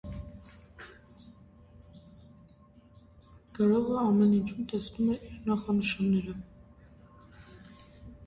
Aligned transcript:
Գրողը 3.57 3.99
ամեն 4.03 4.33
ինչում 4.39 4.65
տեսնում 4.73 5.11
է 5.17 5.17
նախանշաններ։ 5.51 6.33